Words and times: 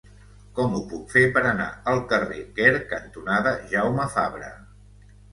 Com 0.59 0.71
ho 0.75 0.79
puc 0.91 1.11
fer 1.15 1.21
per 1.33 1.41
anar 1.49 1.67
al 1.91 1.99
carrer 2.13 2.39
Quer 2.59 2.71
cantonada 2.93 3.53
Jaume 3.75 4.07
Fabre? 4.15 4.49